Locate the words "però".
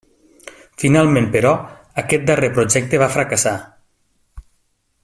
1.35-1.51